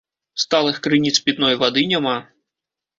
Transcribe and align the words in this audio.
Сталых 0.43 0.79
крыніц 0.89 1.13
пітной 1.29 1.55
вады 1.63 1.81
няма. 1.95 2.19